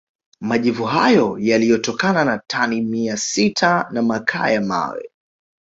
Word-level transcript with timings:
Majivu 0.41 0.83
hayo 0.85 1.37
yaliyotokana 1.39 2.25
na 2.25 2.41
tani 2.47 2.81
mia 2.81 3.17
sita 3.17 3.89
za 3.91 4.01
makaa 4.01 4.49
ya 4.49 4.61
mawe 4.61 5.09